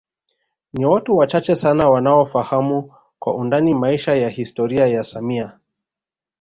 Ni 0.73 0.85
watu 0.85 1.17
wachache 1.17 1.55
sana 1.55 1.89
wanaofahamu 1.89 2.93
kwa 3.19 3.35
undani 3.35 3.73
maisha 3.73 4.15
na 4.19 4.29
historia 4.29 4.87
ya 4.87 5.03
samia 5.03 5.59